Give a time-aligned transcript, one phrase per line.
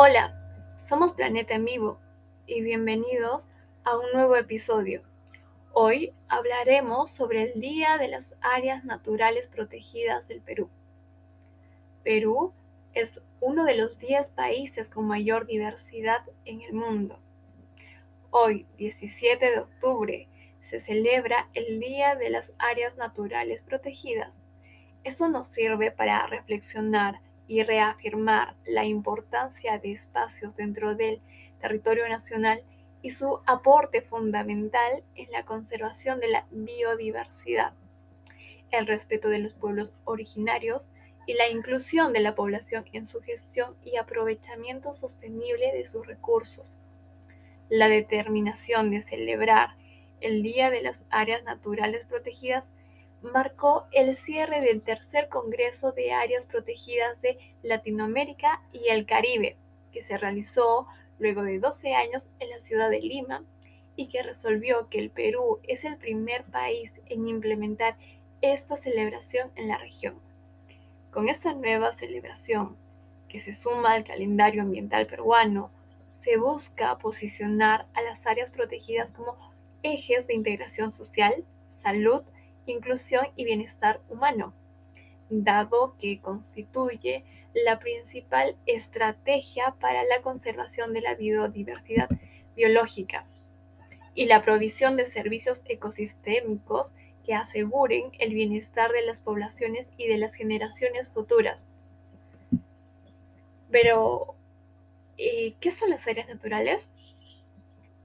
[0.00, 0.32] Hola,
[0.78, 1.98] somos Planeta en Vivo
[2.46, 3.42] y bienvenidos
[3.82, 5.02] a un nuevo episodio.
[5.72, 10.70] Hoy hablaremos sobre el Día de las Áreas Naturales Protegidas del Perú.
[12.04, 12.52] Perú
[12.94, 17.18] es uno de los 10 países con mayor diversidad en el mundo.
[18.30, 20.28] Hoy, 17 de octubre,
[20.62, 24.32] se celebra el Día de las Áreas Naturales Protegidas.
[25.02, 27.18] Eso nos sirve para reflexionar
[27.48, 31.20] y reafirmar la importancia de espacios dentro del
[31.60, 32.62] territorio nacional
[33.02, 37.72] y su aporte fundamental en la conservación de la biodiversidad,
[38.70, 40.86] el respeto de los pueblos originarios
[41.26, 46.66] y la inclusión de la población en su gestión y aprovechamiento sostenible de sus recursos.
[47.68, 49.70] La determinación de celebrar
[50.20, 52.70] el Día de las Áreas Naturales Protegidas
[53.22, 59.56] marcó el cierre del tercer Congreso de Áreas Protegidas de Latinoamérica y el Caribe,
[59.92, 60.86] que se realizó
[61.18, 63.42] luego de 12 años en la ciudad de Lima
[63.96, 67.96] y que resolvió que el Perú es el primer país en implementar
[68.40, 70.14] esta celebración en la región.
[71.10, 72.76] Con esta nueva celebración,
[73.28, 75.70] que se suma al calendario ambiental peruano,
[76.22, 79.36] se busca posicionar a las áreas protegidas como
[79.82, 81.44] ejes de integración social,
[81.82, 82.22] salud,
[82.72, 84.52] inclusión y bienestar humano,
[85.30, 87.24] dado que constituye
[87.64, 92.08] la principal estrategia para la conservación de la biodiversidad
[92.56, 93.26] biológica
[94.14, 96.92] y la provisión de servicios ecosistémicos
[97.24, 101.62] que aseguren el bienestar de las poblaciones y de las generaciones futuras.
[103.70, 104.34] Pero,
[105.18, 106.88] eh, ¿qué son las áreas naturales?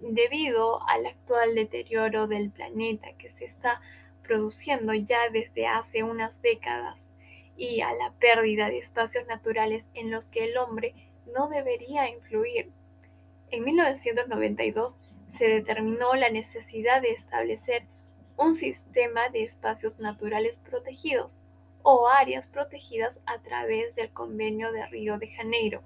[0.00, 3.80] Debido al actual deterioro del planeta que se está
[4.26, 6.98] produciendo ya desde hace unas décadas
[7.56, 10.94] y a la pérdida de espacios naturales en los que el hombre
[11.34, 12.70] no debería influir.
[13.50, 14.98] En 1992
[15.36, 17.84] se determinó la necesidad de establecer
[18.36, 21.36] un sistema de espacios naturales protegidos
[21.82, 25.82] o áreas protegidas a través del Convenio de Río de Janeiro.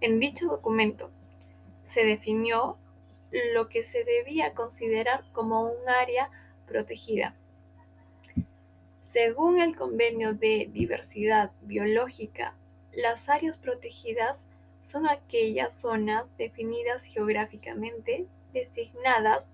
[0.00, 1.10] En dicho documento
[1.86, 2.76] se definió
[3.54, 6.30] lo que se debía considerar como un área
[6.72, 7.34] protegida.
[9.02, 12.54] Según el Convenio de Diversidad Biológica,
[12.94, 14.42] las áreas protegidas
[14.90, 19.46] son aquellas zonas definidas geográficamente, designadas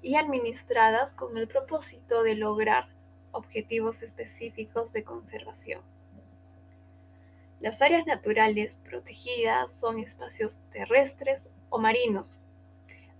[0.00, 2.88] y administradas con el propósito de lograr
[3.32, 5.82] objetivos específicos de conservación.
[7.60, 12.34] Las áreas naturales protegidas son espacios terrestres o marinos.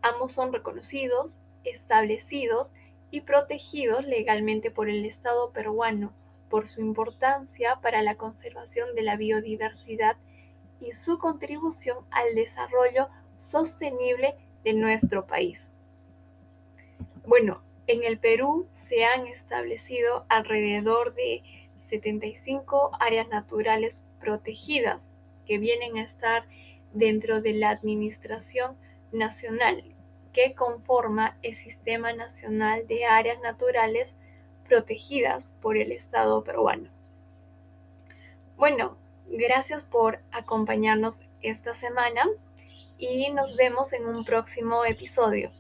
[0.01, 1.33] Ambos son reconocidos,
[1.65, 2.71] establecidos
[3.15, 6.13] y protegidos legalmente por el Estado peruano
[6.51, 10.17] por su importancia para la conservación de la biodiversidad
[10.81, 13.09] y su contribución al desarrollo
[13.39, 15.71] sostenible de nuestro país.
[17.25, 21.45] Bueno, en el Perú se han establecido alrededor de
[21.89, 25.01] 75 áreas naturales protegidas
[25.47, 26.47] que vienen a estar
[26.93, 28.77] dentro de la Administración
[29.13, 29.94] Nacional
[30.35, 34.13] que conforma el Sistema Nacional de Áreas Naturales
[34.69, 36.91] protegidas por el Estado peruano.
[38.57, 42.25] Bueno, gracias por acompañarnos esta semana
[42.99, 45.51] y nos vemos en un próximo episodio.